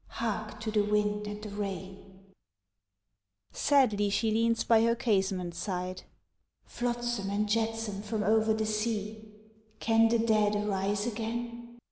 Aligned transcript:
(Hark 0.13 0.59
to 0.61 0.71
the 0.71 0.81
wind 0.83 1.27
and 1.27 1.43
the 1.43 1.49
rain.) 1.49 2.23
Sadly 3.51 4.09
she 4.09 4.31
leans 4.31 4.63
by 4.63 4.81
her 4.81 4.95
casement 4.95 5.53
side 5.53 6.01
(_Flotsam 6.67 7.29
and 7.29 7.47
jetsam 7.47 8.01
from 8.01 8.23
over 8.23 8.51
the 8.51 8.65
sea, 8.65 9.31
Can 9.79 10.07
the 10.07 10.17
dead 10.17 10.55
arise 10.55 11.05
again? 11.05 11.77